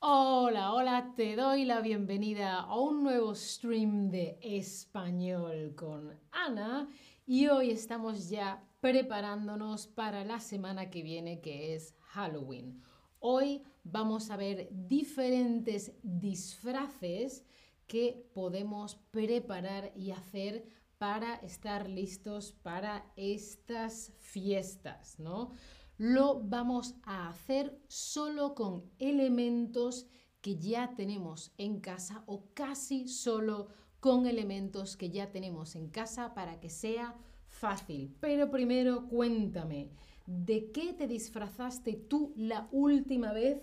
Hola, 0.00 0.74
hola, 0.74 1.12
te 1.16 1.34
doy 1.34 1.64
la 1.64 1.80
bienvenida 1.80 2.60
a 2.60 2.78
un 2.78 3.02
nuevo 3.02 3.34
stream 3.34 4.10
de 4.10 4.38
español 4.42 5.74
con 5.74 6.12
Ana 6.30 6.90
y 7.24 7.46
hoy 7.46 7.70
estamos 7.70 8.28
ya 8.28 8.62
preparándonos 8.80 9.86
para 9.86 10.24
la 10.24 10.40
semana 10.40 10.90
que 10.90 11.02
viene 11.02 11.40
que 11.40 11.74
es 11.74 11.94
Halloween. 12.00 12.82
Hoy 13.18 13.62
vamos 13.82 14.30
a 14.30 14.36
ver 14.36 14.68
diferentes 14.72 15.92
disfraces 16.02 17.46
que 17.86 18.28
podemos 18.34 18.96
preparar 19.10 19.92
y 19.96 20.10
hacer 20.10 20.66
para 21.02 21.34
estar 21.34 21.90
listos 21.90 22.52
para 22.52 23.12
estas 23.16 24.12
fiestas, 24.20 25.18
¿no? 25.18 25.50
Lo 25.98 26.40
vamos 26.44 26.94
a 27.02 27.28
hacer 27.28 27.76
solo 27.88 28.54
con 28.54 28.84
elementos 29.00 30.06
que 30.40 30.58
ya 30.58 30.94
tenemos 30.94 31.54
en 31.58 31.80
casa 31.80 32.22
o 32.26 32.44
casi 32.54 33.08
solo 33.08 33.66
con 33.98 34.26
elementos 34.28 34.96
que 34.96 35.10
ya 35.10 35.32
tenemos 35.32 35.74
en 35.74 35.88
casa 35.88 36.34
para 36.34 36.60
que 36.60 36.70
sea 36.70 37.16
fácil. 37.48 38.16
Pero 38.20 38.52
primero 38.52 39.08
cuéntame, 39.08 39.90
¿de 40.24 40.70
qué 40.70 40.92
te 40.92 41.08
disfrazaste 41.08 41.94
tú 41.94 42.32
la 42.36 42.68
última 42.70 43.32
vez 43.32 43.60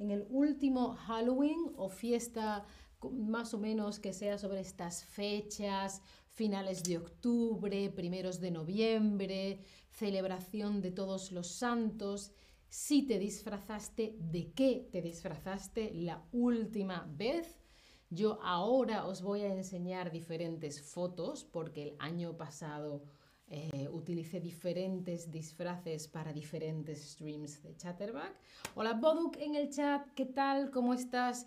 en 0.00 0.10
el 0.10 0.26
último 0.30 0.96
Halloween 0.96 1.60
o 1.76 1.88
fiesta 1.88 2.64
más 3.10 3.54
o 3.54 3.58
menos 3.58 3.98
que 3.98 4.12
sea 4.12 4.38
sobre 4.38 4.60
estas 4.60 5.04
fechas? 5.04 6.02
finales 6.32 6.82
de 6.82 6.98
octubre, 6.98 7.90
primeros 7.90 8.40
de 8.40 8.50
noviembre, 8.50 9.60
celebración 9.90 10.80
de 10.80 10.90
todos 10.90 11.30
los 11.30 11.48
santos. 11.48 12.32
Si 12.68 13.06
te 13.06 13.18
disfrazaste, 13.18 14.16
¿de 14.18 14.52
qué 14.52 14.88
te 14.90 15.02
disfrazaste 15.02 15.92
la 15.92 16.24
última 16.32 17.06
vez? 17.16 17.60
Yo 18.08 18.38
ahora 18.42 19.06
os 19.06 19.22
voy 19.22 19.42
a 19.42 19.54
enseñar 19.54 20.10
diferentes 20.10 20.82
fotos 20.82 21.44
porque 21.44 21.82
el 21.82 21.96
año 21.98 22.36
pasado 22.36 23.04
eh, 23.48 23.88
utilicé 23.92 24.40
diferentes 24.40 25.30
disfraces 25.30 26.08
para 26.08 26.32
diferentes 26.32 27.12
streams 27.12 27.62
de 27.62 27.76
Chatterback. 27.76 28.34
Hola 28.74 28.94
Boduk 28.94 29.36
en 29.36 29.56
el 29.56 29.68
chat, 29.70 30.06
¿qué 30.14 30.26
tal? 30.26 30.70
¿Cómo 30.70 30.94
estás? 30.94 31.46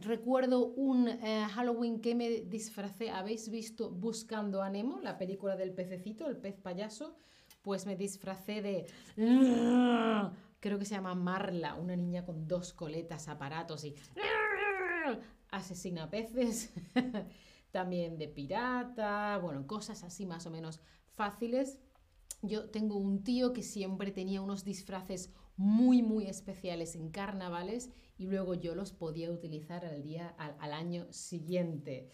recuerdo 0.00 0.66
un 0.66 1.08
eh, 1.08 1.46
Halloween 1.54 2.00
que 2.00 2.14
me 2.14 2.28
disfracé, 2.42 3.10
¿habéis 3.10 3.48
visto 3.48 3.90
Buscando 3.90 4.62
a 4.62 4.68
Nemo, 4.68 5.00
la 5.00 5.16
película 5.16 5.56
del 5.56 5.72
pececito, 5.72 6.28
el 6.28 6.36
pez 6.36 6.60
payaso? 6.60 7.16
Pues 7.62 7.86
me 7.86 7.96
disfracé 7.96 8.60
de... 8.60 8.86
Creo 10.60 10.78
que 10.78 10.84
se 10.84 10.94
llama 10.94 11.14
Marla, 11.14 11.74
una 11.74 11.96
niña 11.96 12.24
con 12.24 12.46
dos 12.46 12.72
coletas, 12.74 13.28
aparatos 13.28 13.84
y... 13.84 13.94
Asesina 15.50 16.10
peces. 16.10 16.72
También 17.74 18.18
de 18.18 18.28
pirata, 18.28 19.36
bueno, 19.38 19.66
cosas 19.66 20.04
así 20.04 20.26
más 20.26 20.46
o 20.46 20.50
menos 20.52 20.78
fáciles. 21.16 21.80
Yo 22.40 22.70
tengo 22.70 22.96
un 22.96 23.24
tío 23.24 23.52
que 23.52 23.64
siempre 23.64 24.12
tenía 24.12 24.42
unos 24.42 24.62
disfraces 24.62 25.32
muy, 25.56 26.00
muy 26.00 26.28
especiales 26.28 26.94
en 26.94 27.10
carnavales 27.10 27.90
y 28.16 28.26
luego 28.28 28.54
yo 28.54 28.76
los 28.76 28.92
podía 28.92 29.32
utilizar 29.32 29.84
al, 29.84 30.04
día, 30.04 30.28
al, 30.38 30.72
año 30.72 31.08
siguiente. 31.10 32.10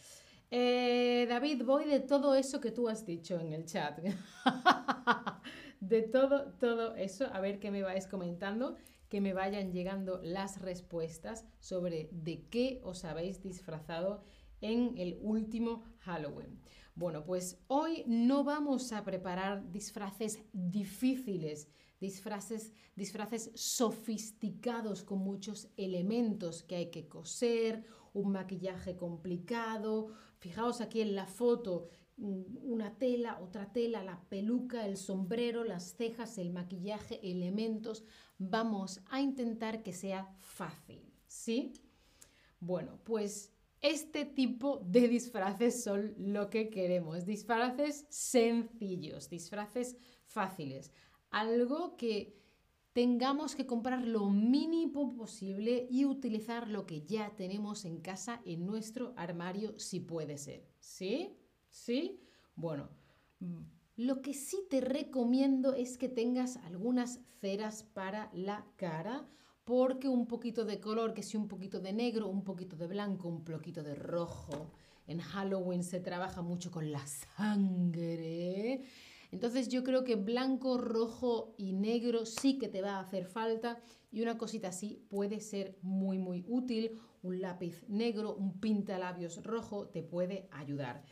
Eh, 0.51 1.27
David, 1.29 1.63
voy 1.67 1.85
de 1.85 2.01
todo 2.01 2.35
eso 2.35 2.59
que 2.59 2.71
tú 2.71 2.89
has 2.89 3.05
dicho 3.05 3.39
en 3.39 3.53
el 3.53 3.67
chat. 3.67 4.01
de 5.81 6.01
todo, 6.01 6.55
todo 6.59 6.95
eso, 6.95 7.27
a 7.35 7.39
ver 7.41 7.61
qué 7.61 7.71
me 7.71 7.83
vais 7.83 8.07
comentando, 8.07 8.79
que 9.11 9.21
me 9.21 9.35
vayan 9.35 9.73
llegando 9.73 10.23
las 10.23 10.63
respuestas 10.63 11.45
sobre 11.59 12.09
de 12.13 12.47
qué 12.47 12.81
os 12.83 13.05
habéis 13.05 13.43
disfrazado 13.43 14.23
en 14.61 14.97
el 14.99 15.19
último 15.21 15.83
Halloween. 16.01 16.61
Bueno, 16.95 17.25
pues 17.25 17.59
hoy 17.69 18.05
no 18.07 18.45
vamos 18.45 18.93
a 18.93 19.05
preparar 19.05 19.71
disfraces 19.71 20.41
difíciles 20.53 21.69
disfraces, 22.01 22.73
disfraces 22.97 23.51
sofisticados 23.55 25.05
con 25.05 25.19
muchos 25.19 25.69
elementos 25.77 26.63
que 26.63 26.77
hay 26.77 26.91
que 26.91 27.09
coser, 27.09 27.85
un 28.15 28.33
maquillaje 28.33 28.97
complicado. 28.97 30.09
Fijaos 30.39 30.81
aquí 30.81 31.03
en 31.03 31.15
la 31.15 31.27
foto, 31.27 31.91
mm, 32.17 32.57
una 32.63 32.99
tela, 32.99 33.39
otra 33.41 33.73
tela, 33.73 34.03
la 34.03 34.21
peluca, 34.29 34.87
el 34.87 34.97
sombrero, 34.97 35.63
las 35.63 35.95
cejas, 35.95 36.39
el 36.39 36.51
maquillaje, 36.51 37.21
elementos. 37.23 38.05
Vamos 38.39 39.03
a 39.11 39.21
intentar 39.21 39.83
que 39.83 39.93
sea 39.93 40.35
fácil, 40.39 41.13
¿sí? 41.27 41.75
Bueno, 42.59 42.99
pues 43.05 43.53
este 43.81 44.25
tipo 44.25 44.81
de 44.85 45.09
disfraces 45.09 45.83
son 45.83 46.15
lo 46.19 46.51
que 46.51 46.71
queremos. 46.71 47.25
Disfraces 47.25 48.07
sencillos, 48.09 49.29
disfraces 49.29 49.97
fáciles 50.27 50.93
algo 51.31 51.97
que 51.97 52.37
tengamos 52.93 53.55
que 53.55 53.67
comprar 53.67 54.07
lo 54.07 54.29
mínimo 54.31 55.15
posible 55.15 55.87
y 55.91 56.05
utilizar 56.05 56.69
lo 56.69 56.87
que 56.87 57.03
ya 57.03 57.35
tenemos 57.37 57.85
en 57.85 58.01
casa 58.01 58.43
en 58.45 58.67
nuestro 58.67 59.15
armario 59.17 59.79
si 59.79 60.01
puede 60.01 60.39
ser. 60.39 60.67
¿Sí? 60.81 61.37
¿Sí? 61.69 62.21
Bueno, 62.57 62.91
lo 63.97 64.21
que 64.23 64.35
sí 64.35 64.67
te 64.69 64.81
recomiendo 64.81 65.75
es 65.75 65.97
que 65.97 66.09
tengas 66.09 66.57
algunas 66.59 67.21
ceras 67.41 67.85
para 67.85 68.31
la 68.35 68.67
cara 68.77 69.29
porque 69.65 70.09
un 70.09 70.27
poquito 70.27 70.65
de 70.65 70.81
color, 70.81 71.15
que 71.15 71.23
sea 71.23 71.41
un 71.41 71.49
poquito 71.49 71.81
de 71.81 71.93
negro, 71.93 72.29
un 72.29 72.45
poquito 72.45 72.77
de 72.77 72.87
blanco, 72.87 73.29
un 73.29 73.45
poquito 73.45 73.83
de 73.83 73.95
rojo. 73.95 74.73
En 75.07 75.21
Halloween 75.21 75.83
se 75.83 76.01
trabaja 76.01 76.43
mucho 76.43 76.71
con 76.71 76.93
la 76.93 77.05
sangre 77.07 78.85
entonces 79.33 79.69
yo 79.69 79.85
creo 79.85 80.05
que 80.05 80.17
blanco, 80.17 80.79
rojo 80.79 81.55
y 81.57 81.73
negro 81.73 82.27
sí 82.27 82.59
que 82.59 82.69
te 82.69 82.83
va 82.83 82.97
a 82.97 83.01
hacer 83.01 83.27
falta 83.27 83.81
y 84.11 84.23
una 84.23 84.37
cosita 84.37 84.69
así 84.69 85.07
puede 85.09 85.41
ser 85.41 85.79
muy 85.83 86.19
muy 86.19 86.45
útil. 86.49 86.99
Un 87.23 87.41
lápiz 87.41 87.85
negro, 87.89 88.35
un 88.35 88.59
pintalabios 88.59 89.43
rojo 89.45 89.89
te 89.89 90.03
puede 90.03 90.49
ayudar. 90.51 91.05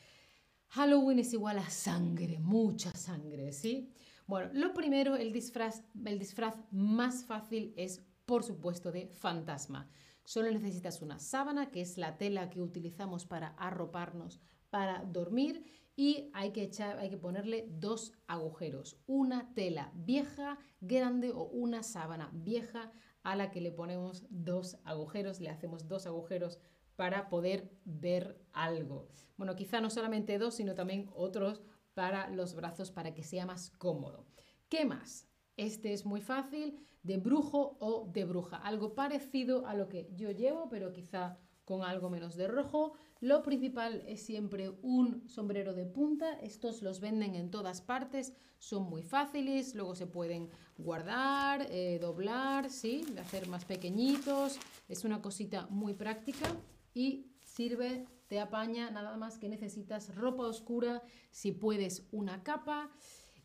Halloween 0.69 1.21
es 1.21 1.33
igual 1.33 1.59
a 1.59 1.71
sangre, 1.71 2.39
mucha 2.41 2.91
sangre, 2.93 3.53
¿sí? 3.53 3.91
Bueno, 4.27 4.51
lo 4.53 4.75
primero, 4.75 5.17
el 5.17 5.33
disfraz, 5.33 5.83
el 6.05 6.19
disfraz 6.19 6.57
más 6.71 7.25
fácil 7.25 7.73
es, 7.77 8.03
por 8.29 8.45
supuesto, 8.45 8.93
de 8.93 9.09
fantasma. 9.09 9.89
Solo 10.23 10.51
necesitas 10.51 11.01
una 11.01 11.19
sábana, 11.19 11.71
que 11.71 11.81
es 11.81 11.97
la 11.97 12.19
tela 12.19 12.51
que 12.51 12.61
utilizamos 12.61 13.25
para 13.25 13.49
arroparnos 13.57 14.39
para 14.69 15.03
dormir, 15.03 15.65
y 15.97 16.31
hay 16.35 16.53
que, 16.53 16.63
echar, 16.63 16.99
hay 16.99 17.09
que 17.09 17.17
ponerle 17.17 17.67
dos 17.71 18.13
agujeros, 18.27 19.01
una 19.07 19.55
tela 19.55 19.91
vieja, 19.95 20.59
grande 20.83 21.33
o 21.33 21.45
una 21.45 21.83
sábana 21.83 22.31
vieja 22.35 22.93
a 23.23 23.35
la 23.35 23.51
que 23.51 23.63
le 23.63 23.73
ponemos 23.73 24.27
dos 24.29 24.77
agujeros, 24.85 25.41
le 25.41 25.49
hacemos 25.49 25.89
dos 25.89 26.07
agujeros 26.07 26.61
para 26.97 27.31
poder 27.31 27.73
ver 27.87 28.39
algo. 28.53 29.09
Bueno, 29.39 29.57
quizá 29.57 29.81
no 29.81 29.89
solamente 29.89 30.39
dos, 30.39 30.57
sino 30.57 30.75
también 30.75 31.11
otros 31.15 31.63
para 31.95 32.29
los 32.29 32.55
brazos 32.55 32.91
para 32.91 33.15
que 33.15 33.25
sea 33.25 33.47
más 33.47 33.71
cómodo. 33.71 34.27
¿Qué 34.69 34.85
más? 34.85 35.28
Este 35.59 35.93
es 35.93 36.07
muy 36.07 36.21
fácil, 36.21 36.79
de 37.03 37.19
brujo 37.19 37.77
o 37.81 38.09
de 38.13 38.25
bruja, 38.25 38.57
algo 38.59 38.95
parecido 38.95 39.67
a 39.67 39.75
lo 39.75 39.89
que 39.89 40.09
yo 40.15 40.31
llevo, 40.31 40.69
pero 40.69 40.93
quizá 40.93 41.37
con 41.65 41.83
algo 41.83 42.09
menos 42.09 42.37
de 42.37 42.47
rojo. 42.47 42.93
Lo 43.21 43.43
principal 43.43 44.03
es 44.07 44.23
siempre 44.23 44.71
un 44.83 45.29
sombrero 45.29 45.75
de 45.75 45.85
punta. 45.85 46.39
Estos 46.41 46.81
los 46.81 47.01
venden 47.01 47.35
en 47.35 47.51
todas 47.51 47.83
partes, 47.83 48.33
son 48.59 48.85
muy 48.85 49.03
fáciles, 49.03 49.75
luego 49.75 49.97
se 49.97 50.07
pueden 50.07 50.49
guardar, 50.79 51.67
eh, 51.71 51.99
doblar, 52.01 52.71
¿sí? 52.71 53.05
hacer 53.19 53.49
más 53.49 53.65
pequeñitos. 53.65 54.59
Es 54.89 55.05
una 55.05 55.21
cosita 55.21 55.67
muy 55.71 55.95
práctica 55.95 56.47
y 56.95 57.27
sirve, 57.45 58.07
te 58.29 58.39
apaña, 58.39 58.91
nada 58.91 59.17
más 59.17 59.39
que 59.39 59.49
necesitas 59.49 60.15
ropa 60.15 60.45
oscura, 60.45 61.03
si 61.33 61.51
puedes 61.51 62.07
una 62.13 62.45
capa. 62.45 62.93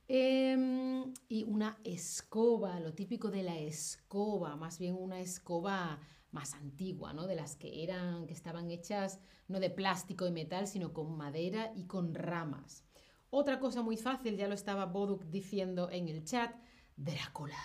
Em, 0.08 1.14
y 1.30 1.44
una 1.46 1.80
escoba, 1.84 2.80
lo 2.80 2.94
típico 2.94 3.32
de 3.32 3.44
la 3.44 3.58
escoba, 3.58 4.56
más 4.56 4.78
bien 4.78 4.96
una 4.96 5.20
escoba 5.22 6.00
más 6.32 6.54
antigua, 6.56 7.14
¿no? 7.14 7.28
De 7.28 7.36
las 7.36 7.56
que 7.56 7.84
eran, 7.84 8.28
que 8.28 8.34
estaban 8.34 8.70
hechas 8.70 9.20
no 9.48 9.60
de 9.60 9.70
plástico 9.70 10.28
y 10.28 10.32
metal, 10.32 10.68
sino 10.68 10.94
con 10.94 11.16
madera 11.16 11.72
y 11.76 11.86
con 11.86 12.14
ramas. 12.16 12.84
Otra 13.30 13.60
cosa 13.60 13.82
muy 13.82 13.98
fácil, 13.98 14.36
ya 14.36 14.48
lo 14.48 14.54
estaba 14.54 14.86
Boduk 14.86 15.26
diciendo 15.26 15.90
en 15.90 16.08
el 16.10 16.24
chat, 16.24 16.56
Drácula. 16.96 17.58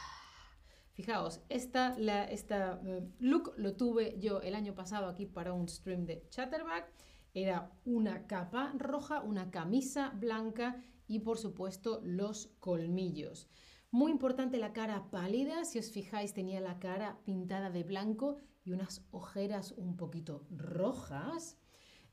Fijaos, 0.92 1.40
esta, 1.48 1.96
la, 1.98 2.24
esta 2.24 2.80
eh, 2.84 3.02
look 3.20 3.52
lo 3.56 3.76
tuve 3.76 4.18
yo 4.18 4.40
el 4.40 4.54
año 4.54 4.74
pasado 4.74 5.06
aquí 5.06 5.26
para 5.26 5.52
un 5.52 5.68
stream 5.68 6.06
de 6.06 6.26
Chatterback. 6.30 6.90
Era 7.34 7.72
una 7.84 8.26
capa 8.26 8.72
roja, 8.76 9.20
una 9.20 9.50
camisa 9.50 10.10
blanca 10.14 10.82
y 11.06 11.20
por 11.20 11.38
supuesto 11.38 12.00
los 12.04 12.48
colmillos. 12.58 13.48
Muy 13.90 14.12
importante 14.12 14.58
la 14.58 14.74
cara 14.74 15.10
pálida, 15.10 15.64
si 15.64 15.78
os 15.78 15.90
fijáis 15.90 16.34
tenía 16.34 16.60
la 16.60 16.78
cara 16.78 17.18
pintada 17.24 17.70
de 17.70 17.84
blanco 17.84 18.36
y 18.64 18.72
unas 18.72 19.02
ojeras 19.12 19.72
un 19.72 19.96
poquito 19.96 20.46
rojas. 20.50 21.56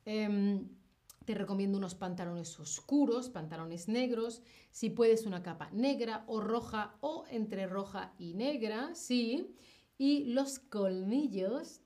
Em, 0.05 0.69
te 1.25 1.33
recomiendo 1.33 1.77
unos 1.77 1.95
pantalones 1.95 2.57
oscuros, 2.59 3.29
pantalones 3.29 3.89
negros, 3.89 4.41
si 4.71 4.89
puedes 4.89 5.25
una 5.25 5.43
capa 5.43 5.69
negra 5.71 6.23
o 6.27 6.39
roja 6.39 6.95
o 7.01 7.25
entre 7.29 7.67
roja 7.67 8.13
y 8.17 8.35
negra, 8.35 8.95
sí. 8.95 9.53
Y 9.97 10.25
los 10.25 10.59
colmillos, 10.59 11.81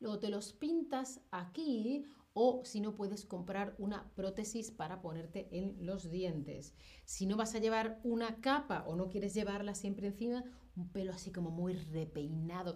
luego 0.00 0.18
te 0.18 0.30
los 0.30 0.52
pintas 0.52 1.20
aquí 1.30 2.06
o 2.38 2.60
si 2.64 2.82
no 2.82 2.94
puedes 2.94 3.24
comprar 3.24 3.74
una 3.78 4.12
prótesis 4.14 4.70
para 4.70 5.00
ponerte 5.00 5.48
en 5.52 5.74
los 5.86 6.10
dientes. 6.10 6.74
Si 7.06 7.24
no 7.24 7.34
vas 7.38 7.54
a 7.54 7.60
llevar 7.60 7.98
una 8.04 8.42
capa 8.42 8.84
o 8.86 8.94
no 8.94 9.08
quieres 9.08 9.32
llevarla 9.32 9.74
siempre 9.74 10.08
encima, 10.08 10.44
un 10.76 10.90
pelo 10.90 11.14
así 11.14 11.32
como 11.32 11.50
muy 11.50 11.72
repeinado 11.72 12.74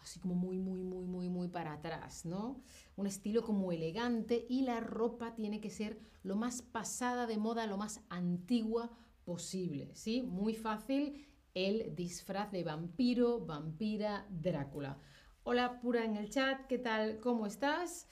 así 0.00 0.18
como 0.18 0.34
muy, 0.34 0.58
muy, 0.58 0.82
muy, 0.82 1.04
muy, 1.04 1.28
muy 1.28 1.48
para 1.48 1.74
atrás, 1.74 2.24
¿no? 2.24 2.62
Un 2.96 3.06
estilo 3.06 3.42
como 3.42 3.72
elegante 3.72 4.46
y 4.48 4.62
la 4.62 4.80
ropa 4.80 5.34
tiene 5.34 5.60
que 5.60 5.70
ser 5.70 5.98
lo 6.22 6.36
más 6.36 6.62
pasada 6.62 7.26
de 7.26 7.38
moda, 7.38 7.66
lo 7.66 7.76
más 7.76 8.00
antigua 8.08 8.90
posible, 9.24 9.90
¿sí? 9.94 10.22
Muy 10.22 10.54
fácil 10.54 11.26
el 11.54 11.94
disfraz 11.94 12.50
de 12.50 12.64
vampiro, 12.64 13.44
vampira, 13.44 14.26
Drácula. 14.30 14.98
Hola 15.42 15.80
Pura 15.80 16.04
en 16.04 16.16
el 16.16 16.30
chat, 16.30 16.66
¿qué 16.66 16.78
tal? 16.78 17.20
¿Cómo 17.20 17.46
estás? 17.46 18.06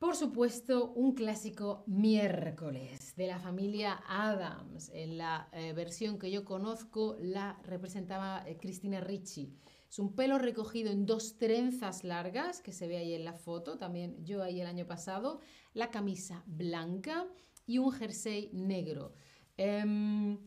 Por 0.00 0.16
supuesto, 0.16 0.94
un 0.94 1.12
clásico 1.12 1.84
miércoles 1.86 3.14
de 3.16 3.26
la 3.26 3.38
familia 3.38 4.00
Adams. 4.08 4.90
En 4.94 5.18
la 5.18 5.50
eh, 5.52 5.74
versión 5.74 6.18
que 6.18 6.30
yo 6.30 6.42
conozco 6.42 7.18
la 7.20 7.60
representaba 7.64 8.42
eh, 8.46 8.56
Cristina 8.56 9.02
Ricci. 9.02 9.52
Es 9.90 9.98
un 9.98 10.14
pelo 10.14 10.38
recogido 10.38 10.90
en 10.90 11.04
dos 11.04 11.36
trenzas 11.36 12.02
largas, 12.02 12.62
que 12.62 12.72
se 12.72 12.88
ve 12.88 12.96
ahí 12.96 13.12
en 13.12 13.26
la 13.26 13.34
foto, 13.34 13.76
también 13.76 14.24
yo 14.24 14.42
ahí 14.42 14.62
el 14.62 14.66
año 14.66 14.86
pasado, 14.86 15.40
la 15.74 15.90
camisa 15.90 16.44
blanca 16.46 17.26
y 17.66 17.76
un 17.76 17.92
jersey 17.92 18.48
negro. 18.54 19.12
Em, 19.58 20.38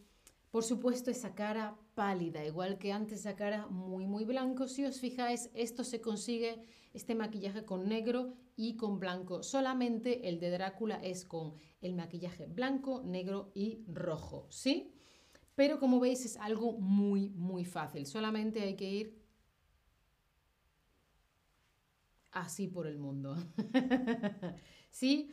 por 0.50 0.64
supuesto, 0.64 1.12
esa 1.12 1.36
cara 1.36 1.78
pálida, 1.94 2.44
igual 2.44 2.80
que 2.80 2.92
antes 2.92 3.20
esa 3.20 3.36
cara 3.36 3.68
muy, 3.68 4.08
muy 4.08 4.26
blanco. 4.26 4.68
Si 4.68 4.84
os 4.84 5.00
fijáis, 5.00 5.52
esto 5.54 5.84
se 5.84 6.02
consigue, 6.02 6.60
este 6.96 7.14
maquillaje 7.14 7.66
con 7.66 7.88
negro 7.88 8.34
y 8.56 8.76
con 8.76 9.00
blanco. 9.00 9.44
Solamente 9.44 10.28
el 10.30 10.40
de 10.40 10.52
Drácula 10.52 10.96
es 10.96 11.26
con 11.26 11.56
el 11.82 11.94
maquillaje 11.96 12.46
blanco, 12.46 13.02
negro 13.04 13.52
y 13.54 13.84
rojo, 13.88 14.48
¿sí? 14.50 14.94
Pero 15.56 15.80
como 15.80 16.00
veis 16.00 16.26
es 16.26 16.38
algo 16.38 16.74
muy, 16.74 17.30
muy 17.30 17.66
fácil. 17.66 18.06
Solamente 18.06 18.62
hay 18.62 18.76
que 18.76 18.90
ir 18.90 19.24
así 22.32 22.68
por 22.68 22.88
el 22.88 22.98
mundo. 22.98 23.38
¿Sí? 24.90 25.32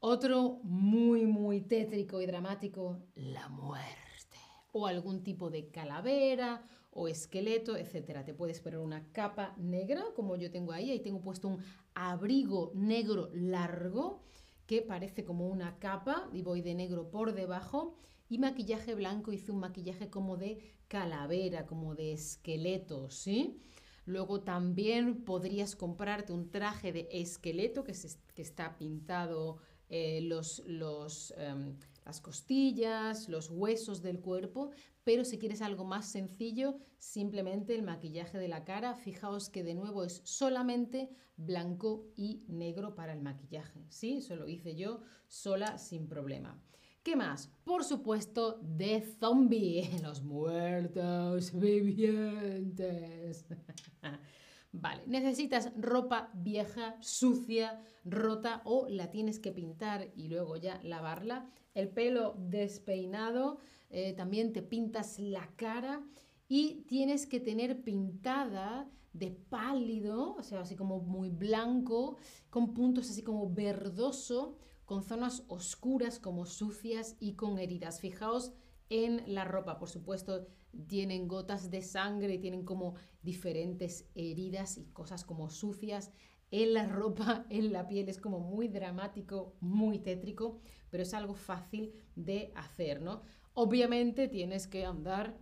Otro 0.00 0.60
muy, 0.62 1.26
muy 1.26 1.60
tétrico 1.60 2.20
y 2.20 2.26
dramático, 2.26 2.98
la 3.14 3.48
muerte. 3.48 4.38
O 4.72 4.86
algún 4.86 5.22
tipo 5.22 5.50
de 5.50 5.68
calavera 5.70 6.64
o 6.92 7.08
esqueleto, 7.08 7.76
etc. 7.76 8.24
Te 8.24 8.34
puedes 8.34 8.60
poner 8.60 8.78
una 8.80 9.10
capa 9.12 9.54
negra, 9.58 10.04
como 10.14 10.36
yo 10.36 10.50
tengo 10.50 10.72
ahí. 10.72 10.90
Ahí 10.90 11.00
tengo 11.00 11.20
puesto 11.20 11.48
un 11.48 11.58
abrigo 11.94 12.72
negro 12.74 13.30
largo 13.32 14.22
que 14.66 14.82
parece 14.82 15.24
como 15.24 15.48
una 15.48 15.78
capa 15.78 16.28
y 16.32 16.42
voy 16.42 16.62
de 16.62 16.74
negro 16.74 17.10
por 17.10 17.32
debajo. 17.32 17.96
Y 18.28 18.38
maquillaje 18.38 18.94
blanco, 18.94 19.32
hice 19.32 19.50
un 19.50 19.58
maquillaje 19.58 20.08
como 20.08 20.36
de 20.36 20.76
calavera, 20.86 21.66
como 21.66 21.94
de 21.94 22.12
esqueleto, 22.12 23.10
¿sí? 23.10 23.60
Luego 24.06 24.40
también 24.40 25.24
podrías 25.24 25.76
comprarte 25.76 26.32
un 26.32 26.50
traje 26.50 26.92
de 26.92 27.08
esqueleto 27.10 27.84
que, 27.84 27.94
que 28.34 28.42
está 28.42 28.76
pintado 28.76 29.58
eh, 29.88 30.20
los, 30.22 30.62
los, 30.66 31.34
em, 31.36 31.76
las 32.10 32.20
costillas, 32.20 33.28
los 33.28 33.50
huesos 33.50 34.02
del 34.02 34.18
cuerpo, 34.18 34.72
pero 35.04 35.24
si 35.24 35.38
quieres 35.38 35.62
algo 35.62 35.84
más 35.84 36.10
sencillo, 36.10 36.76
simplemente 36.98 37.72
el 37.72 37.84
maquillaje 37.84 38.36
de 38.36 38.48
la 38.48 38.64
cara. 38.64 38.96
Fijaos 38.96 39.48
que 39.48 39.62
de 39.62 39.74
nuevo 39.74 40.02
es 40.02 40.20
solamente 40.24 41.08
blanco 41.36 42.08
y 42.16 42.42
negro 42.48 42.96
para 42.96 43.12
el 43.12 43.22
maquillaje. 43.22 43.86
Sí, 43.90 44.16
eso 44.16 44.34
lo 44.34 44.48
hice 44.48 44.74
yo 44.74 45.02
sola 45.28 45.78
sin 45.78 46.08
problema. 46.08 46.60
¿Qué 47.04 47.14
más? 47.14 47.52
Por 47.62 47.84
supuesto, 47.84 48.58
de 48.60 49.02
zombie, 49.20 49.88
los 50.02 50.24
muertos 50.24 51.56
vivientes. 51.56 53.46
vale, 54.72 55.04
necesitas 55.06 55.70
ropa 55.76 56.30
vieja, 56.34 56.96
sucia, 57.00 57.80
rota 58.04 58.62
o 58.64 58.88
la 58.88 59.12
tienes 59.12 59.38
que 59.38 59.52
pintar 59.52 60.10
y 60.16 60.26
luego 60.26 60.56
ya 60.56 60.80
lavarla. 60.82 61.48
El 61.74 61.88
pelo 61.88 62.36
despeinado, 62.38 63.58
eh, 63.90 64.12
también 64.14 64.52
te 64.52 64.62
pintas 64.62 65.18
la 65.18 65.46
cara 65.56 66.02
y 66.48 66.82
tienes 66.88 67.26
que 67.26 67.40
tener 67.40 67.82
pintada 67.82 68.90
de 69.12 69.30
pálido, 69.30 70.34
o 70.36 70.42
sea, 70.42 70.60
así 70.60 70.76
como 70.76 71.00
muy 71.00 71.30
blanco, 71.30 72.16
con 72.48 72.74
puntos 72.74 73.10
así 73.10 73.22
como 73.22 73.52
verdoso 73.52 74.56
con 74.90 75.04
zonas 75.04 75.44
oscuras 75.46 76.18
como 76.18 76.46
sucias 76.46 77.14
y 77.20 77.34
con 77.34 77.60
heridas. 77.60 78.00
Fijaos 78.00 78.50
en 78.88 79.22
la 79.32 79.44
ropa, 79.44 79.78
por 79.78 79.88
supuesto, 79.88 80.48
tienen 80.88 81.28
gotas 81.28 81.70
de 81.70 81.80
sangre, 81.80 82.38
tienen 82.38 82.64
como 82.64 82.94
diferentes 83.22 84.10
heridas 84.16 84.78
y 84.78 84.86
cosas 84.86 85.24
como 85.24 85.48
sucias. 85.48 86.10
En 86.50 86.74
la 86.74 86.86
ropa, 86.86 87.46
en 87.48 87.72
la 87.72 87.86
piel, 87.86 88.08
es 88.08 88.18
como 88.18 88.40
muy 88.40 88.66
dramático, 88.68 89.54
muy 89.60 89.98
tétrico, 90.00 90.60
pero 90.90 91.02
es 91.04 91.14
algo 91.14 91.34
fácil 91.34 91.92
de 92.16 92.52
hacer, 92.56 93.00
¿no? 93.02 93.22
Obviamente 93.54 94.28
tienes 94.28 94.66
que 94.66 94.84
andar... 94.84 95.36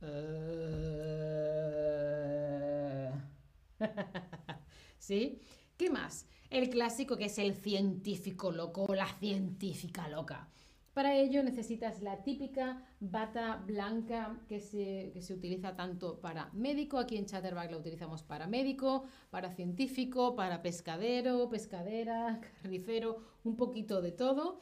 ¿Sí? 4.98 5.40
¿Qué 5.76 5.90
más? 5.90 6.26
El 6.50 6.68
clásico 6.68 7.16
que 7.16 7.26
es 7.26 7.38
el 7.38 7.54
científico 7.54 8.52
loco 8.52 8.84
o 8.84 8.94
la 8.94 9.08
científica 9.18 10.08
loca. 10.08 10.48
Para 10.92 11.14
ello 11.14 11.42
necesitas 11.42 12.02
la 12.02 12.22
típica 12.22 12.84
bata 13.00 13.56
blanca 13.66 14.38
que 14.46 14.60
se, 14.60 15.12
se, 15.22 15.32
utiliza 15.32 15.74
tanto 15.74 16.20
para 16.20 16.50
médico, 16.52 16.98
aquí 16.98 17.16
en 17.16 17.24
Chatterback 17.24 17.70
la 17.70 17.78
utilizamos 17.78 18.22
para 18.22 18.46
médico, 18.46 19.04
para 19.30 19.50
científico, 19.52 20.36
para 20.36 20.60
pescadero, 20.60 21.48
pescadera, 21.48 22.40
carnicero, 22.62 23.22
un 23.44 23.56
poquito 23.56 24.02
de 24.02 24.12
todo. 24.12 24.60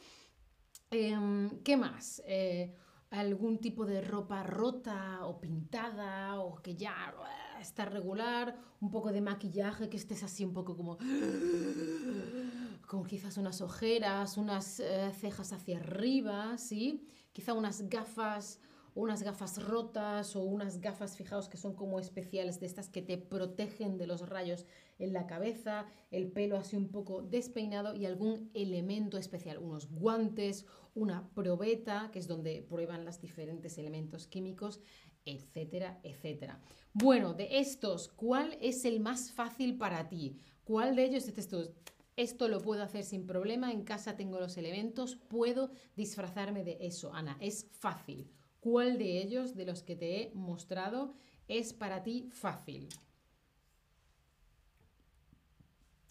Em, 0.89 1.61
¿Qué 1.63 1.75
más? 1.75 2.23
Eh, 2.25 2.73
algún 3.09 3.59
tipo 3.59 3.85
de 3.85 4.01
ropa 4.01 4.41
rota 4.43 5.25
o 5.25 5.39
pintada 5.41 6.39
o 6.39 6.61
que 6.61 6.75
ya 6.75 7.13
está 7.61 7.85
regular, 7.85 8.55
un 8.79 8.91
poco 8.91 9.11
de 9.11 9.21
maquillaje, 9.21 9.89
que 9.89 9.97
estés 9.97 10.23
así 10.23 10.43
un 10.43 10.53
poco 10.53 10.75
como 10.75 10.97
con 12.87 13.05
quizás 13.05 13.37
unas 13.37 13.61
ojeras, 13.61 14.37
unas 14.37 14.79
eh, 14.79 15.11
cejas 15.19 15.53
hacia 15.53 15.77
arriba, 15.77 16.57
¿sí? 16.57 17.07
Quizá 17.31 17.53
unas 17.53 17.87
gafas, 17.89 18.59
unas 18.93 19.23
gafas 19.23 19.63
rotas 19.63 20.35
o 20.35 20.41
unas 20.43 20.81
gafas, 20.81 21.15
fijaos 21.15 21.47
que 21.47 21.57
son 21.57 21.73
como 21.73 21.99
especiales 21.99 22.59
de 22.59 22.65
estas 22.65 22.89
que 22.89 23.01
te 23.01 23.17
protegen 23.17 23.97
de 23.97 24.07
los 24.07 24.27
rayos 24.27 24.65
en 24.99 25.13
la 25.13 25.27
cabeza, 25.27 25.85
el 26.11 26.31
pelo 26.31 26.57
así 26.57 26.75
un 26.75 26.89
poco 26.89 27.21
despeinado 27.21 27.95
y 27.95 28.05
algún 28.05 28.51
elemento 28.53 29.17
especial, 29.17 29.57
unos 29.59 29.89
guantes, 29.89 30.65
una 30.93 31.29
probeta, 31.33 32.09
que 32.11 32.19
es 32.19 32.27
donde 32.27 32.61
prueban 32.61 33.05
los 33.05 33.21
diferentes 33.21 33.77
elementos 33.77 34.27
químicos, 34.27 34.81
etcétera, 35.25 35.99
etcétera. 36.03 36.59
Bueno, 36.93 37.33
de 37.33 37.59
estos, 37.59 38.09
¿cuál 38.09 38.57
es 38.61 38.85
el 38.85 38.99
más 38.99 39.31
fácil 39.31 39.77
para 39.77 40.09
ti? 40.09 40.37
¿Cuál 40.63 40.95
de 40.95 41.05
ellos 41.05 41.25
dices 41.25 41.47
tú? 41.47 41.73
Esto 42.17 42.47
lo 42.47 42.61
puedo 42.61 42.83
hacer 42.83 43.03
sin 43.03 43.25
problema, 43.25 43.71
en 43.71 43.83
casa 43.83 44.17
tengo 44.17 44.39
los 44.39 44.57
elementos, 44.57 45.15
puedo 45.15 45.71
disfrazarme 45.95 46.63
de 46.63 46.77
eso, 46.81 47.13
Ana, 47.13 47.37
es 47.39 47.67
fácil. 47.71 48.29
¿Cuál 48.59 48.97
de 48.97 49.21
ellos, 49.21 49.55
de 49.55 49.65
los 49.65 49.81
que 49.81 49.95
te 49.95 50.21
he 50.21 50.31
mostrado, 50.35 51.13
es 51.47 51.73
para 51.73 52.03
ti 52.03 52.29
fácil? 52.31 52.89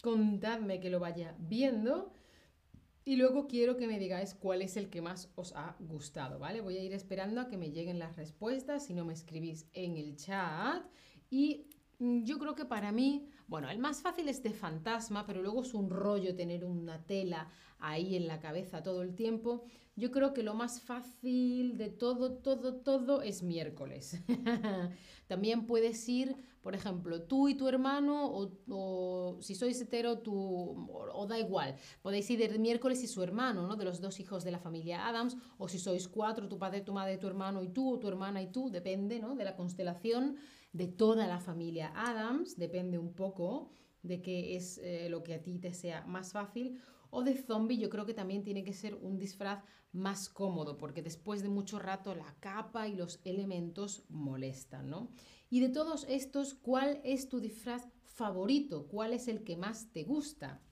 Contadme 0.03 0.81
que 0.81 0.91
lo 0.91 0.99
vaya 0.99 1.37
viendo 1.39 2.13
y 3.05 3.17
luego 3.17 3.47
quiero 3.47 3.77
que 3.77 3.87
me 3.87 3.99
digáis 3.99 4.35
cuál 4.35 4.63
es 4.63 4.77
el 4.77 4.91
que 4.91 5.01
más 5.01 5.31
os 5.35 5.55
ha 5.57 5.77
gustado, 5.79 6.39
¿vale? 6.39 6.61
Voy 6.61 6.77
a 6.77 6.83
ir 6.83 6.93
esperando 6.93 7.41
a 7.41 7.49
que 7.49 7.57
me 7.57 7.71
lleguen 7.71 7.99
las 7.99 8.17
respuestas, 8.17 8.87
si 8.87 8.95
no 8.95 9.05
me 9.05 9.15
escribís 9.15 9.67
en 9.73 9.97
el 9.97 10.17
chat. 10.17 10.85
Y 11.31 11.67
yo 12.01 12.39
creo 12.39 12.55
que 12.55 12.65
para 12.65 12.93
mí 12.93 13.29
Bueno, 13.47 13.69
el 13.69 13.79
más 13.79 14.01
fácil 14.01 14.29
es 14.29 14.43
de 14.45 14.53
fantasma, 14.53 15.27
pero 15.27 15.43
luego 15.43 15.63
es 15.63 15.75
un 15.75 15.91
rollo 15.91 16.37
tener 16.37 16.65
una 16.65 17.05
tela 17.05 17.49
ahí 17.81 18.15
en 18.15 18.29
la 18.29 18.39
cabeza 18.39 18.83
todo 18.83 19.03
el 19.03 19.17
tiempo. 19.17 19.65
Yo 19.97 20.13
creo 20.13 20.33
que 20.33 20.45
lo 20.45 20.55
más 20.55 20.81
fácil 20.81 21.77
de 21.77 21.91
todo, 21.91 22.35
todo, 22.35 22.77
todo 22.77 23.23
es 23.23 23.43
miércoles. 23.43 24.23
También 25.27 25.67
puedes 25.67 26.09
ir, 26.09 26.37
por 26.63 26.77
ejemplo, 26.77 27.23
tú 27.23 27.49
y 27.49 27.57
tu 27.57 27.67
hermano, 27.67 28.31
o, 28.69 29.39
si 29.41 29.57
sois 29.57 29.81
hetero, 29.81 30.21
tú, 30.21 30.87
o, 31.13 31.27
da 31.27 31.39
igual, 31.39 31.75
podéis 32.03 32.31
ir 32.31 32.41
el 32.43 32.61
miércoles 32.61 33.03
y 33.03 33.09
su 33.09 33.21
hermano, 33.23 33.67
¿no? 33.67 33.75
De 33.77 33.85
los 33.85 34.01
dos 34.01 34.21
hijos 34.21 34.45
de 34.45 34.53
la 34.53 34.61
familia 34.61 35.09
Adams, 35.09 35.37
o 35.59 35.69
si 35.69 35.79
sois 35.79 36.07
cuatro, 36.07 36.49
tu 36.49 36.57
padre, 36.57 36.83
tu 36.83 36.93
madre, 36.93 37.19
tu 37.19 37.27
hermano 37.27 37.63
y 37.63 37.69
tú, 37.69 37.95
o 37.95 37.99
tu 37.99 38.07
hermana 38.07 38.41
y 38.41 38.53
tú, 38.53 38.71
depende, 38.71 39.19
¿no? 39.19 39.35
De 39.35 39.45
la 39.45 39.57
constelación 39.57 40.37
de 40.73 40.87
toda 40.87 41.27
la 41.27 41.41
familia 41.41 41.93
Adams, 41.95 42.57
depende 42.57 42.99
un 42.99 43.13
poco 43.15 43.71
de 44.03 44.23
qué 44.23 44.57
es 44.57 44.79
eh, 44.79 45.09
lo 45.11 45.23
que 45.23 45.35
a 45.35 45.43
ti 45.43 45.59
te 45.59 45.75
sea 45.75 46.05
más 46.07 46.33
fácil. 46.33 46.81
O 47.11 47.23
de 47.23 47.35
zombie, 47.35 47.79
yo 47.79 47.91
creo 47.91 48.07
que 48.07 48.15
también 48.15 48.45
tiene 48.45 48.63
que 48.63 48.73
ser 48.73 48.95
un 48.95 49.19
disfraz 49.19 49.65
más 49.93 50.29
cómodo, 50.29 50.79
porque 50.79 51.03
después 51.03 51.43
de 51.43 51.49
mucho 51.49 51.81
rato 51.81 52.15
la 52.15 52.37
capa 52.39 52.87
y 52.87 52.95
los 52.95 53.21
elementos 53.25 54.05
molestan, 54.09 54.89
¿no? 54.89 55.11
Y 55.49 55.59
de 55.59 55.69
todos 55.69 56.07
estos, 56.09 56.55
¿cuál 56.55 57.01
es 57.03 57.29
tu 57.29 57.41
disfraz 57.41 57.89
favorito? 58.05 58.87
¿Cuál 58.87 59.13
es 59.13 59.27
el 59.27 59.43
que 59.43 59.57
más 59.57 59.91
te 59.91 60.05
gusta? 60.05 60.63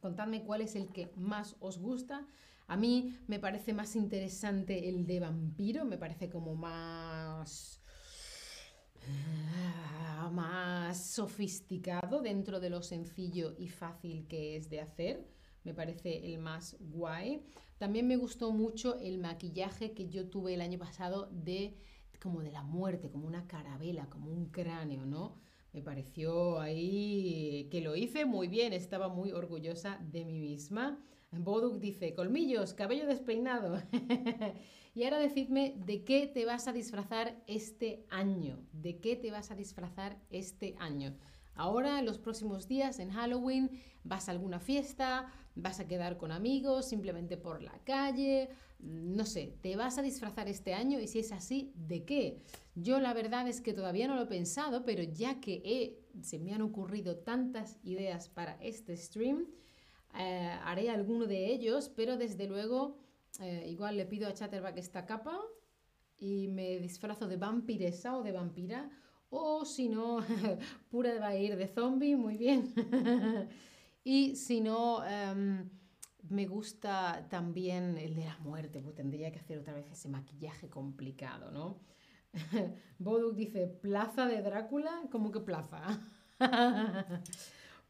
Contadme 0.00 0.44
cuál 0.44 0.60
es 0.60 0.76
el 0.76 0.92
que 0.92 1.10
más 1.16 1.56
os 1.60 1.78
gusta. 1.78 2.26
A 2.66 2.76
mí 2.76 3.16
me 3.26 3.38
parece 3.38 3.72
más 3.72 3.96
interesante 3.96 4.90
el 4.90 5.06
de 5.06 5.20
vampiro, 5.20 5.86
me 5.86 5.96
parece 5.96 6.28
como 6.28 6.54
más 6.54 7.80
más 10.30 11.06
sofisticado 11.06 12.20
dentro 12.20 12.60
de 12.60 12.70
lo 12.70 12.82
sencillo 12.82 13.54
y 13.58 13.68
fácil 13.68 14.26
que 14.26 14.56
es 14.56 14.68
de 14.68 14.80
hacer. 14.80 15.26
Me 15.64 15.74
parece 15.74 16.26
el 16.26 16.38
más 16.38 16.76
guay. 16.80 17.42
También 17.78 18.06
me 18.06 18.16
gustó 18.16 18.52
mucho 18.52 18.98
el 19.00 19.18
maquillaje 19.18 19.92
que 19.92 20.08
yo 20.08 20.28
tuve 20.28 20.54
el 20.54 20.60
año 20.60 20.78
pasado 20.78 21.28
de 21.32 21.76
como 22.20 22.42
de 22.42 22.50
la 22.50 22.62
muerte, 22.62 23.10
como 23.10 23.26
una 23.26 23.46
carabela, 23.46 24.08
como 24.08 24.30
un 24.30 24.46
cráneo, 24.46 25.04
¿no? 25.04 25.36
Me 25.72 25.82
pareció 25.82 26.58
ahí 26.58 27.68
que 27.70 27.80
lo 27.82 27.94
hice 27.96 28.24
muy 28.24 28.48
bien, 28.48 28.72
estaba 28.72 29.08
muy 29.08 29.32
orgullosa 29.32 30.00
de 30.10 30.24
mí 30.24 30.38
misma. 30.38 30.98
Boduk 31.30 31.78
dice, 31.78 32.14
colmillos, 32.14 32.72
cabello 32.72 33.06
despeinado. 33.06 33.82
Y 34.96 35.04
ahora 35.04 35.18
decidme 35.18 35.74
de 35.84 36.04
qué 36.04 36.26
te 36.26 36.46
vas 36.46 36.68
a 36.68 36.72
disfrazar 36.72 37.36
este 37.46 38.06
año. 38.08 38.66
¿De 38.72 38.98
qué 38.98 39.14
te 39.14 39.30
vas 39.30 39.50
a 39.50 39.54
disfrazar 39.54 40.16
este 40.30 40.74
año? 40.78 41.14
Ahora, 41.54 41.98
en 41.98 42.06
los 42.06 42.18
próximos 42.18 42.66
días, 42.66 42.98
en 42.98 43.10
Halloween, 43.10 43.70
vas 44.04 44.26
a 44.26 44.30
alguna 44.30 44.58
fiesta, 44.58 45.30
vas 45.54 45.80
a 45.80 45.86
quedar 45.86 46.16
con 46.16 46.32
amigos, 46.32 46.88
simplemente 46.88 47.36
por 47.36 47.62
la 47.62 47.78
calle, 47.84 48.48
no 48.78 49.26
sé, 49.26 49.58
¿te 49.60 49.76
vas 49.76 49.98
a 49.98 50.02
disfrazar 50.02 50.48
este 50.48 50.72
año? 50.72 50.98
Y 50.98 51.08
si 51.08 51.18
es 51.18 51.30
así, 51.30 51.74
¿de 51.74 52.06
qué? 52.06 52.40
Yo 52.74 52.98
la 52.98 53.12
verdad 53.12 53.46
es 53.48 53.60
que 53.60 53.74
todavía 53.74 54.08
no 54.08 54.16
lo 54.16 54.22
he 54.22 54.26
pensado, 54.26 54.86
pero 54.86 55.02
ya 55.02 55.40
que 55.40 56.00
se 56.22 56.38
me 56.38 56.54
han 56.54 56.62
ocurrido 56.62 57.18
tantas 57.18 57.78
ideas 57.82 58.30
para 58.30 58.56
este 58.62 58.96
stream, 58.96 59.44
eh, 60.18 60.58
haré 60.64 60.88
alguno 60.88 61.26
de 61.26 61.52
ellos, 61.52 61.90
pero 61.94 62.16
desde 62.16 62.46
luego 62.46 63.05
eh, 63.40 63.66
igual 63.68 63.96
le 63.96 64.06
pido 64.06 64.28
a 64.28 64.34
Chatterback 64.34 64.76
esta 64.78 65.06
capa 65.06 65.38
y 66.18 66.48
me 66.48 66.78
disfrazo 66.78 67.28
de 67.28 67.36
vampiresa 67.36 68.16
o 68.16 68.22
de 68.22 68.32
vampira. 68.32 68.90
O 69.28 69.64
si 69.64 69.88
no, 69.88 70.18
pura 70.90 71.18
va 71.18 71.28
a 71.28 71.36
ir 71.36 71.56
de 71.56 71.66
zombie, 71.66 72.16
muy 72.16 72.36
bien. 72.36 72.72
y 74.04 74.36
si 74.36 74.60
no, 74.60 75.04
em, 75.04 75.68
me 76.28 76.46
gusta 76.46 77.26
también 77.28 77.98
el 77.98 78.14
de 78.14 78.24
la 78.24 78.38
muerte, 78.38 78.80
pues 78.80 78.94
tendría 78.94 79.30
que 79.32 79.38
hacer 79.38 79.58
otra 79.58 79.74
vez 79.74 79.90
ese 79.90 80.08
maquillaje 80.08 80.68
complicado, 80.68 81.50
¿no? 81.50 81.80
Boduk 82.98 83.34
dice, 83.34 83.66
plaza 83.66 84.26
de 84.26 84.42
Drácula, 84.42 85.02
¿cómo 85.10 85.32
que 85.32 85.40
plaza? 85.40 85.82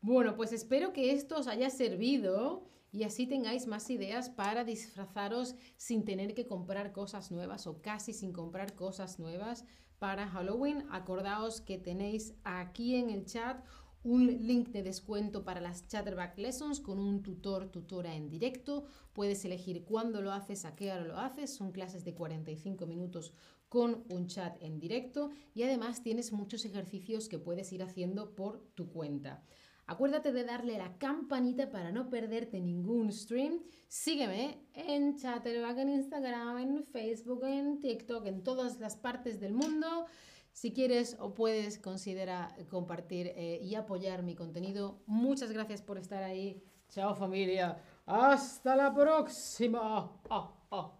bueno, 0.00 0.36
pues 0.36 0.52
espero 0.52 0.92
que 0.92 1.12
esto 1.12 1.38
os 1.38 1.48
haya 1.48 1.68
servido 1.68 2.68
y 2.96 3.04
así 3.04 3.26
tengáis 3.26 3.66
más 3.66 3.90
ideas 3.90 4.30
para 4.30 4.64
disfrazaros 4.64 5.54
sin 5.76 6.06
tener 6.06 6.32
que 6.32 6.46
comprar 6.46 6.92
cosas 6.92 7.30
nuevas 7.30 7.66
o 7.66 7.82
casi 7.82 8.14
sin 8.14 8.32
comprar 8.32 8.74
cosas 8.74 9.18
nuevas 9.18 9.66
para 9.98 10.26
Halloween. 10.26 10.86
Acordaos 10.90 11.60
que 11.60 11.76
tenéis 11.76 12.32
aquí 12.42 12.94
en 12.94 13.10
el 13.10 13.26
chat 13.26 13.62
un 14.02 14.46
link 14.46 14.68
de 14.68 14.82
descuento 14.82 15.44
para 15.44 15.60
las 15.60 15.86
Chatterback 15.88 16.38
Lessons 16.38 16.80
con 16.80 16.98
un 16.98 17.22
tutor, 17.22 17.68
tutora 17.70 18.14
en 18.14 18.30
directo. 18.30 18.86
Puedes 19.12 19.44
elegir 19.44 19.84
cuándo 19.84 20.22
lo 20.22 20.32
haces, 20.32 20.64
a 20.64 20.74
qué 20.74 20.90
hora 20.90 21.04
lo 21.04 21.18
haces. 21.18 21.54
Son 21.54 21.72
clases 21.72 22.02
de 22.02 22.14
45 22.14 22.86
minutos 22.86 23.34
con 23.68 24.04
un 24.08 24.26
chat 24.26 24.56
en 24.62 24.78
directo 24.78 25.32
y 25.52 25.64
además 25.64 26.02
tienes 26.02 26.32
muchos 26.32 26.64
ejercicios 26.64 27.28
que 27.28 27.38
puedes 27.38 27.70
ir 27.74 27.82
haciendo 27.82 28.34
por 28.34 28.62
tu 28.74 28.88
cuenta. 28.88 29.44
Acuérdate 29.88 30.32
de 30.32 30.44
darle 30.44 30.78
la 30.78 30.98
campanita 30.98 31.70
para 31.70 31.92
no 31.92 32.10
perderte 32.10 32.60
ningún 32.60 33.12
stream. 33.12 33.62
Sígueme 33.88 34.66
en 34.74 35.16
Chatterback, 35.16 35.78
en 35.78 35.88
Instagram, 35.90 36.58
en 36.58 36.84
Facebook, 36.84 37.44
en 37.44 37.78
TikTok, 37.78 38.26
en 38.26 38.42
todas 38.42 38.80
las 38.80 38.96
partes 38.96 39.38
del 39.38 39.52
mundo. 39.52 40.06
Si 40.52 40.72
quieres 40.72 41.16
o 41.20 41.34
puedes, 41.34 41.78
considera 41.78 42.56
compartir 42.68 43.28
eh, 43.36 43.60
y 43.62 43.74
apoyar 43.76 44.22
mi 44.22 44.34
contenido. 44.34 45.02
Muchas 45.06 45.52
gracias 45.52 45.82
por 45.82 45.98
estar 45.98 46.22
ahí. 46.22 46.64
Chao 46.88 47.14
familia. 47.14 47.80
Hasta 48.06 48.74
la 48.74 48.92
próxima. 48.92 50.10
Ah, 50.28 50.52
ah. 50.70 50.92